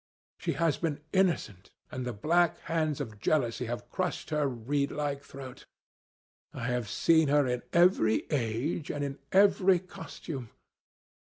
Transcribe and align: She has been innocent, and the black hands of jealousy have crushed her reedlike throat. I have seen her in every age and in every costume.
She 0.39 0.53
has 0.53 0.77
been 0.77 1.01
innocent, 1.13 1.69
and 1.91 2.07
the 2.07 2.11
black 2.11 2.57
hands 2.61 2.99
of 2.99 3.19
jealousy 3.19 3.65
have 3.67 3.91
crushed 3.91 4.31
her 4.31 4.47
reedlike 4.49 5.21
throat. 5.23 5.67
I 6.55 6.65
have 6.69 6.89
seen 6.89 7.27
her 7.27 7.45
in 7.45 7.61
every 7.71 8.25
age 8.31 8.89
and 8.89 9.03
in 9.03 9.19
every 9.31 9.77
costume. 9.77 10.49